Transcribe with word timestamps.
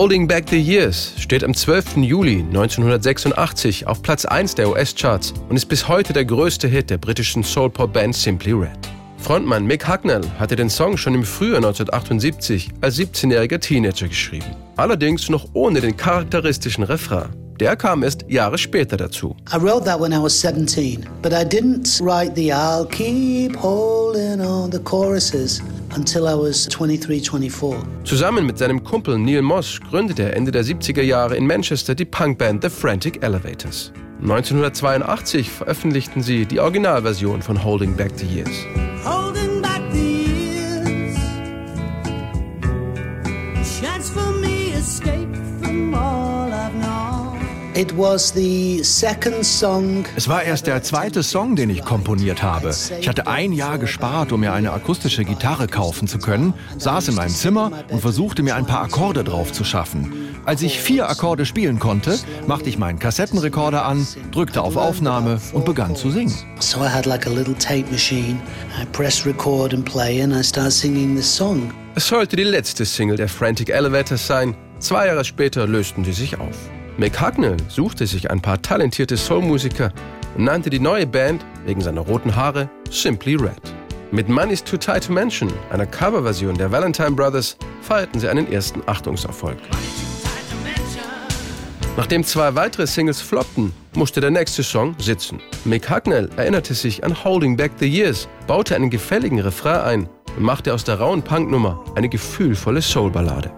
Holding 0.00 0.26
Back 0.26 0.48
the 0.48 0.58
Years 0.58 1.12
steht 1.18 1.44
am 1.44 1.52
12. 1.52 1.98
Juli 1.98 2.38
1986 2.38 3.86
auf 3.86 4.00
Platz 4.00 4.24
1 4.24 4.54
der 4.54 4.70
US-Charts 4.70 5.34
und 5.50 5.56
ist 5.56 5.66
bis 5.66 5.88
heute 5.88 6.14
der 6.14 6.24
größte 6.24 6.68
Hit 6.68 6.88
der 6.88 6.96
britischen 6.96 7.44
Soul-Pop-Band 7.44 8.16
Simply 8.16 8.52
Red. 8.52 8.78
Frontmann 9.18 9.66
Mick 9.66 9.86
Hucknall 9.86 10.22
hatte 10.38 10.56
den 10.56 10.70
Song 10.70 10.96
schon 10.96 11.14
im 11.14 11.22
Frühjahr 11.22 11.58
1978 11.58 12.70
als 12.80 12.98
17-jähriger 12.98 13.60
Teenager 13.60 14.08
geschrieben. 14.08 14.56
Allerdings 14.76 15.28
noch 15.28 15.48
ohne 15.52 15.82
den 15.82 15.94
charakteristischen 15.94 16.84
Refrain. 16.84 17.28
Der 17.60 17.76
kam 17.76 18.02
erst 18.02 18.24
Jahre 18.26 18.56
später 18.56 18.96
dazu. 18.96 19.36
I 19.52 19.58
wrote 19.60 19.84
that 19.84 20.00
when 20.00 20.12
I 20.12 20.22
was 20.22 20.32
17, 20.40 21.04
but 21.20 21.34
I 21.34 21.44
didn't 21.44 22.00
write 22.00 22.34
the 22.34 22.54
I'll 22.54 22.86
keep 22.86 23.54
holding 23.54 24.40
on 24.40 24.72
the 24.72 24.78
choruses 24.78 25.60
until 25.94 26.22
I 26.22 26.34
was 26.34 26.68
23, 26.68 27.28
24. 27.30 27.76
Zusammen 28.04 28.46
mit 28.46 28.58
seinem 28.58 28.82
Kumpel 28.82 29.18
Neil 29.18 29.42
Moss 29.42 29.80
gründete 29.80 30.22
er 30.24 30.36
Ende 30.36 30.50
der 30.50 30.64
70er 30.64 31.02
Jahre 31.02 31.36
in 31.36 31.46
Manchester 31.46 31.94
die 31.94 32.04
Punkband 32.04 32.62
The 32.62 32.70
Frantic 32.70 33.22
Elevators. 33.22 33.92
1982 34.22 35.50
veröffentlichten 35.50 36.22
sie 36.22 36.44
die 36.46 36.60
Originalversion 36.60 37.42
von 37.42 37.64
Holding 37.64 37.96
Back 37.96 38.12
the 38.16 38.26
Years. 38.26 39.19
Es 50.16 50.28
war 50.28 50.42
erst 50.42 50.66
der 50.66 50.82
zweite 50.82 51.22
Song, 51.22 51.56
den 51.56 51.70
ich 51.70 51.82
komponiert 51.82 52.42
habe. 52.42 52.74
Ich 53.00 53.08
hatte 53.08 53.26
ein 53.26 53.52
Jahr 53.52 53.78
gespart, 53.78 54.32
um 54.32 54.40
mir 54.40 54.52
eine 54.52 54.72
akustische 54.72 55.24
Gitarre 55.24 55.66
kaufen 55.66 56.06
zu 56.06 56.18
können, 56.18 56.52
saß 56.76 57.08
in 57.08 57.14
meinem 57.14 57.30
Zimmer 57.30 57.72
und 57.88 58.00
versuchte 58.00 58.42
mir 58.42 58.56
ein 58.56 58.66
paar 58.66 58.82
Akkorde 58.82 59.24
drauf 59.24 59.52
zu 59.52 59.64
schaffen. 59.64 60.12
Als 60.44 60.60
ich 60.60 60.78
vier 60.78 61.08
Akkorde 61.08 61.46
spielen 61.46 61.78
konnte, 61.78 62.18
machte 62.46 62.68
ich 62.68 62.76
meinen 62.76 62.98
Kassettenrekorder 62.98 63.86
an, 63.86 64.06
drückte 64.30 64.60
auf 64.60 64.76
Aufnahme 64.76 65.40
und 65.54 65.64
begann 65.64 65.96
zu 65.96 66.10
singen. 66.10 66.34
So 66.58 66.80
I 66.80 66.88
had 66.88 67.06
like 67.06 67.26
a 67.26 67.30
little 67.30 67.54
tape 67.54 67.90
machine. 67.90 68.42
I 68.78 68.84
pressed 68.92 69.24
record 69.24 69.72
and 69.72 69.86
play 69.86 70.20
and 70.20 70.34
I 70.34 70.42
started 70.42 70.72
singing 70.72 71.16
this 71.16 71.34
song. 71.34 71.72
Es 71.94 72.08
sollte 72.08 72.36
die 72.36 72.44
letzte 72.44 72.84
Single 72.84 73.16
der 73.16 73.28
Frantic 73.28 73.70
Elevators 73.70 74.26
sein. 74.26 74.54
Zwei 74.80 75.06
Jahre 75.06 75.24
später 75.24 75.66
lösten 75.66 76.04
sie 76.04 76.12
sich 76.12 76.38
auf. 76.38 76.56
Mick 76.96 77.20
Hucknall 77.20 77.56
suchte 77.68 78.06
sich 78.06 78.30
ein 78.30 78.40
paar 78.40 78.60
talentierte 78.60 79.16
Soulmusiker 79.16 79.92
und 80.36 80.44
nannte 80.44 80.70
die 80.70 80.80
neue 80.80 81.06
Band 81.06 81.44
wegen 81.64 81.80
seiner 81.80 82.02
roten 82.02 82.34
Haare 82.34 82.68
Simply 82.90 83.36
Red. 83.36 83.60
Mit 84.10 84.28
Money's 84.28 84.62
Too 84.62 84.76
Tight 84.76 85.06
to 85.06 85.12
Mention, 85.12 85.52
einer 85.70 85.86
Coverversion 85.86 86.56
der 86.56 86.72
Valentine 86.72 87.12
Brothers, 87.12 87.56
feierten 87.80 88.20
sie 88.20 88.28
einen 88.28 88.50
ersten 88.52 88.82
Achtungserfolg. 88.86 89.58
Nachdem 91.96 92.24
zwei 92.24 92.54
weitere 92.54 92.86
Singles 92.86 93.20
floppten, 93.20 93.72
musste 93.94 94.20
der 94.20 94.30
nächste 94.30 94.62
Song 94.62 94.94
sitzen. 94.98 95.40
Mick 95.64 95.90
Hucknall 95.90 96.28
erinnerte 96.36 96.74
sich 96.74 97.04
an 97.04 97.24
Holding 97.24 97.56
Back 97.56 97.72
the 97.78 97.86
Years, 97.86 98.28
baute 98.46 98.74
einen 98.74 98.90
gefälligen 98.90 99.40
Refrain 99.40 99.80
ein 99.80 100.08
und 100.36 100.42
machte 100.42 100.72
aus 100.74 100.84
der 100.84 100.98
rauen 100.98 101.22
Punknummer 101.22 101.84
eine 101.94 102.08
gefühlvolle 102.08 102.82
Soulballade. 102.82 103.50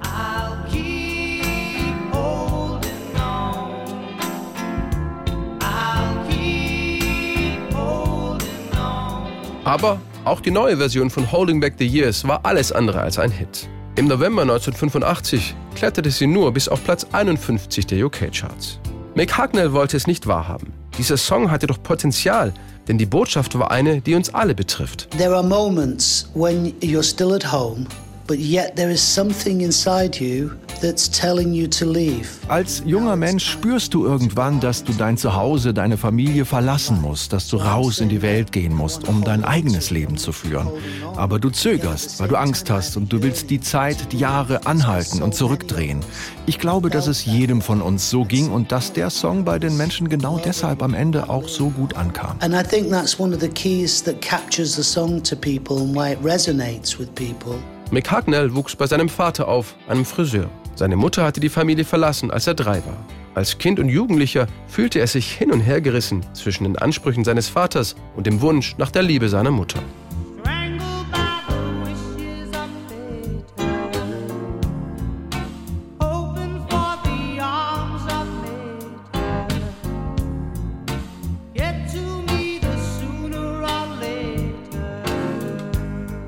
Aber 9.73 9.99
auch 10.27 10.41
die 10.41 10.51
neue 10.51 10.77
Version 10.77 11.09
von 11.09 11.33
Holding 11.33 11.59
Back 11.59 11.77
the 11.79 11.87
Years 11.87 12.29
war 12.29 12.41
alles 12.45 12.73
andere 12.73 13.01
als 13.01 13.19
ein 13.19 13.31
Hit. 13.31 13.71
Im 13.97 14.07
November 14.07 14.43
1985 14.43 15.55
kletterte 15.75 16.11
sie 16.11 16.27
nur 16.27 16.53
bis 16.53 16.69
auf 16.69 16.85
Platz 16.85 17.07
51 17.11 17.87
der 17.87 18.05
UK-Charts. 18.05 18.79
Mick 19.15 19.39
Hucknall 19.39 19.73
wollte 19.73 19.97
es 19.97 20.07
nicht 20.07 20.27
wahrhaben. 20.27 20.75
Dieser 20.99 21.17
Song 21.17 21.51
hatte 21.51 21.69
doch 21.69 21.83
Potenzial, 21.83 22.53
denn 22.87 22.99
die 22.99 23.07
Botschaft 23.07 23.59
war 23.59 23.71
eine, 23.71 24.03
die 24.03 24.15
uns 24.15 24.35
alle 24.35 24.55
betrifft. 24.55 25.09
There 25.17 25.35
are 25.35 25.43
moments 25.43 26.29
when 26.35 26.75
you're 26.83 27.03
still 27.03 27.33
at 27.33 27.51
home, 27.51 27.87
but 28.27 28.37
yet 28.37 28.77
there 28.77 28.93
is 28.93 29.01
something 29.01 29.61
inside 29.61 30.23
you 30.23 30.51
that's 30.83 31.09
telling 31.09 31.53
you 31.53 31.67
to 31.69 31.91
leave. 31.91 32.29
Als 32.49 32.83
junger 32.85 33.17
Mensch 33.17 33.49
spürst 33.49 33.95
du 33.95 34.05
irgendwann, 34.05 34.61
dass 34.61 34.85
du 34.85 34.93
dein 34.93 35.17
Zuhause, 35.17 35.73
deine 35.73 35.97
Familie 35.97 36.45
verlassen 36.45 37.01
musst, 37.01 37.33
dass 37.33 37.49
du 37.49 37.57
raus 37.57 38.01
in 38.01 38.09
die 38.09 38.21
Welt 38.21 38.53
gehen 38.53 38.75
musst, 38.75 39.09
um 39.09 39.25
dein 39.25 39.45
eigenes 39.45 39.91
Leben 39.91 40.19
zu 40.19 40.33
führen. 40.33 40.69
Aber 41.17 41.39
du 41.39 41.51
zögerst, 41.51 42.21
weil 42.21 42.29
du 42.29 42.37
Angst 42.37 42.69
hast 42.69 42.97
und 42.97 43.13
du 43.13 43.23
willst 43.23 43.49
die 43.51 43.61
Zeit, 43.61 44.13
die 44.13 44.19
Jahre 44.19 44.67
anhalten 44.67 45.23
und 45.23 45.35
zurückdrehen. 45.35 46.01
Ich 46.47 46.59
glaube, 46.59 46.91
dass 46.91 47.07
es 47.07 47.25
jedem 47.25 47.63
von 47.63 47.81
uns 47.81 48.11
so 48.11 48.25
ging 48.25 48.51
und 48.51 48.73
dass 48.73 48.93
der 48.93 49.11
Song 49.11 49.45
bei 49.45 49.59
den 49.59 49.77
Menschen 49.77 50.09
genau 50.09 50.41
deshalb 50.45 50.83
am 50.83 50.95
Ende 50.95 51.31
auch 51.31 51.49
so 51.49 51.71
gut 51.71 51.95
ankam. 51.95 52.37
And 52.41 52.55
I 52.55 52.63
think 52.63 52.91
that's 52.91 53.19
one 53.19 53.35
of 53.35 53.41
the 53.41 53.49
keys 53.49 54.03
that 54.03 54.21
captures 54.21 54.75
the 54.75 54.83
song 54.83 55.23
to 55.23 55.37
people 55.37 55.79
and 55.79 55.95
why 55.95 56.13
it 56.13 56.19
resonates 56.25 56.99
with 56.99 57.15
people. 57.15 57.55
Mick 57.93 58.11
Hucknall 58.11 58.55
wuchs 58.55 58.75
bei 58.75 58.87
seinem 58.87 59.09
Vater 59.09 59.49
auf, 59.49 59.75
einem 59.87 60.07
Friseur. 60.07 60.49
Seine 60.75 60.97
Mutter 60.97 61.25
hatte 61.25 61.41
die 61.41 61.49
Familie 61.49 61.85
verlassen, 61.85 62.31
als 62.31 62.47
er 62.47 62.55
drei 62.55 62.85
war. 62.85 62.97
Als 63.35 63.59
Kind 63.59 63.81
und 63.81 63.89
Jugendlicher 63.89 64.47
fühlte 64.67 64.99
er 64.99 65.07
sich 65.07 65.33
hin 65.33 65.53
und 65.53 65.61
her 65.61 65.81
gerissen 65.81 66.25
zwischen 66.35 66.65
den 66.65 66.77
Ansprüchen 66.77 67.25
seines 67.25 67.49
Vaters 67.49 67.97
und 68.17 68.27
dem 68.27 68.41
Wunsch 68.41 68.77
nach 68.79 68.91
der 68.91 69.03
Liebe 69.03 69.29
seiner 69.29 69.51
Mutter. 69.51 69.81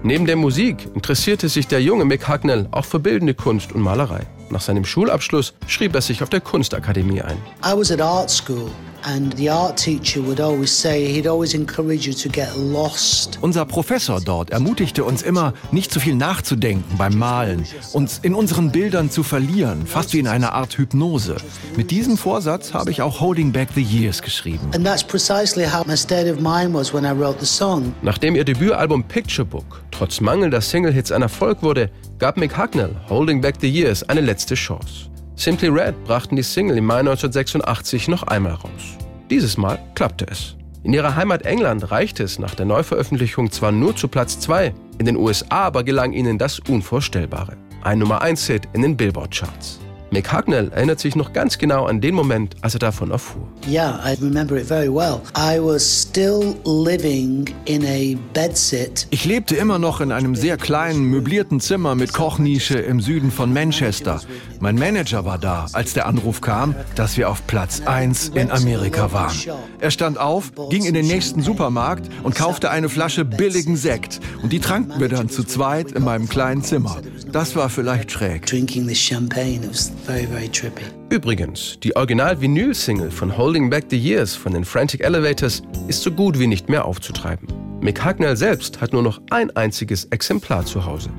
Neben 0.06 0.26
der 0.26 0.36
Musik 0.36 0.86
interessierte 0.94 1.48
sich 1.48 1.66
der 1.66 1.80
junge 1.80 2.04
Mick 2.04 2.28
Hucknall 2.28 2.68
auch 2.72 2.84
für 2.84 2.98
bildende 2.98 3.32
Kunst 3.32 3.72
und 3.72 3.80
Malerei. 3.80 4.20
Nach 4.50 4.60
seinem 4.60 4.84
Schulabschluss 4.84 5.54
schrieb 5.66 5.94
er 5.94 6.02
sich 6.02 6.22
auf 6.22 6.28
der 6.28 6.42
Kunstakademie 6.42 7.22
ein. 7.22 7.38
I 7.64 7.74
was 7.74 7.90
at 7.90 8.02
art 8.02 8.30
school, 8.30 8.70
and 9.04 9.36
the 9.36 9.50
art 9.50 9.76
teacher 9.76 10.20
would 10.26 10.40
always 10.40 10.70
say 10.70 11.06
he'd 11.06 11.28
always 11.28 11.54
encourage 11.54 12.06
you 12.06 12.14
to 12.14 12.28
get 12.28 12.56
lost. 12.56 13.38
Unser 13.40 13.64
Professor 13.64 14.20
dort 14.20 14.50
ermutigte 14.50 15.04
uns 15.04 15.22
immer, 15.22 15.52
nicht 15.72 15.92
zu 15.92 16.00
viel 16.00 16.14
nachzudenken 16.14 16.96
beim 16.96 17.18
Malen, 17.18 17.64
uns 17.92 18.18
in 18.22 18.34
unseren 18.34 18.72
Bildern 18.72 19.10
zu 19.10 19.22
verlieren, 19.22 19.86
fast 19.86 20.12
wie 20.12 20.18
in 20.18 20.26
einer 20.26 20.52
Art 20.52 20.78
Hypnose. 20.78 21.36
Mit 21.76 21.90
diesem 21.90 22.16
Vorsatz 22.16 22.72
habe 22.72 22.90
ich 22.90 23.02
auch 23.02 23.20
Holding 23.20 23.52
Back 23.52 23.68
the 23.74 23.82
Years 23.82 24.22
geschrieben. 24.22 24.70
And 24.74 24.84
that's 24.84 25.04
precisely 25.04 25.66
how 25.66 25.86
my 25.86 25.96
state 25.96 26.30
of 26.30 26.40
mind 26.40 26.74
was 26.74 26.92
when 26.94 27.04
I 27.04 27.10
wrote 27.10 27.38
the 27.40 27.46
song. 27.46 27.94
Nachdem 28.02 28.34
ihr 28.34 28.44
Debütalbum 28.44 29.04
Picture 29.04 29.46
Book 29.46 29.82
trotz 29.90 30.20
mangelnder 30.20 30.60
Single-Hits 30.60 31.12
ein 31.12 31.22
Erfolg 31.22 31.62
wurde, 31.62 31.90
gab 32.18 32.36
Mick 32.36 32.56
Hucknall 32.56 32.94
Holding 33.08 33.40
Back 33.40 33.56
the 33.60 33.68
Years 33.68 34.02
eine 34.08 34.20
letzte 34.20 34.54
Chance. 34.54 35.13
Simply 35.36 35.68
Red 35.68 36.04
brachten 36.04 36.36
die 36.36 36.42
Single 36.42 36.78
im 36.78 36.86
Mai 36.86 37.00
1986 37.00 38.08
noch 38.08 38.22
einmal 38.24 38.52
raus. 38.52 38.96
Dieses 39.30 39.56
Mal 39.56 39.78
klappte 39.94 40.26
es. 40.28 40.56
In 40.84 40.92
ihrer 40.92 41.16
Heimat 41.16 41.42
England 41.42 41.90
reichte 41.90 42.22
es 42.22 42.38
nach 42.38 42.54
der 42.54 42.66
Neuveröffentlichung 42.66 43.50
zwar 43.50 43.72
nur 43.72 43.96
zu 43.96 44.06
Platz 44.06 44.38
2, 44.40 44.74
in 44.98 45.06
den 45.06 45.16
USA 45.16 45.64
aber 45.66 45.82
gelang 45.82 46.12
ihnen 46.12 46.38
das 46.38 46.60
Unvorstellbare. 46.60 47.56
Ein 47.82 47.98
Nummer 47.98 48.22
1 48.22 48.46
Hit 48.46 48.68
in 48.74 48.82
den 48.82 48.96
Billboard-Charts. 48.96 49.80
Mick 50.14 50.32
Hucknall 50.32 50.70
erinnert 50.72 51.00
sich 51.00 51.16
noch 51.16 51.32
ganz 51.32 51.58
genau 51.58 51.86
an 51.86 52.00
den 52.00 52.14
Moment, 52.14 52.54
als 52.60 52.74
er 52.74 52.78
davon 52.78 53.10
erfuhr. 53.10 53.48
Yeah, 53.68 54.00
I 54.06 54.14
remember 54.22 54.56
it 54.56 54.64
very 54.64 54.86
well. 54.86 55.20
I 55.36 55.58
was 55.58 55.82
still 55.82 56.54
living 56.64 57.52
in 57.64 57.84
a 57.84 58.16
bedsit 58.32 59.08
Ich 59.10 59.24
lebte 59.24 59.56
immer 59.56 59.80
noch 59.80 60.00
in 60.00 60.12
einem 60.12 60.36
sehr 60.36 60.56
kleinen, 60.56 61.06
möblierten 61.06 61.58
Zimmer 61.58 61.96
mit 61.96 62.12
Kochnische 62.12 62.78
im 62.78 63.00
Süden 63.00 63.32
von 63.32 63.52
Manchester. 63.52 64.20
Mein 64.60 64.76
Manager 64.76 65.24
war 65.24 65.38
da, 65.38 65.66
als 65.72 65.94
der 65.94 66.06
Anruf 66.06 66.40
kam, 66.40 66.76
dass 66.94 67.16
wir 67.16 67.28
auf 67.28 67.44
Platz 67.48 67.82
1 67.84 68.28
in 68.34 68.52
Amerika 68.52 69.12
waren. 69.12 69.36
Er 69.80 69.90
stand 69.90 70.16
auf, 70.16 70.52
ging 70.70 70.84
in 70.84 70.94
den 70.94 71.08
nächsten 71.08 71.42
Supermarkt 71.42 72.08
und 72.22 72.36
kaufte 72.36 72.70
eine 72.70 72.88
Flasche 72.88 73.24
billigen 73.24 73.76
Sekt. 73.76 74.20
Und 74.44 74.52
die 74.52 74.60
tranken 74.60 75.00
wir 75.00 75.08
dann 75.08 75.28
zu 75.28 75.42
zweit 75.42 75.90
in 75.90 76.04
meinem 76.04 76.28
kleinen 76.28 76.62
Zimmer. 76.62 76.98
Das 77.34 77.56
war 77.56 77.68
vielleicht 77.68 78.12
schräg. 78.12 78.46
drinking 78.46 78.86
this 78.86 78.96
champagne. 78.96 79.56
It 79.56 79.68
was 79.68 79.90
very, 80.06 80.24
very 80.24 80.48
trippy. 80.48 80.84
Übrigens, 81.10 81.76
die 81.82 81.96
Original-Vinyl-Single 81.96 83.10
von 83.10 83.36
Holding 83.36 83.68
Back 83.68 83.86
the 83.90 83.98
Years 83.98 84.36
von 84.36 84.52
den 84.52 84.64
Frantic 84.64 85.02
Elevators 85.02 85.60
ist 85.88 86.02
so 86.02 86.12
gut 86.12 86.38
wie 86.38 86.46
nicht 86.46 86.68
mehr 86.68 86.84
aufzutreiben. 86.84 87.48
Mick 87.80 88.04
Hucknall 88.04 88.36
selbst 88.36 88.80
hat 88.80 88.92
nur 88.92 89.02
noch 89.02 89.20
ein 89.30 89.50
einziges 89.56 90.04
Exemplar 90.12 90.64
zu 90.64 90.86
Hause. 90.86 91.10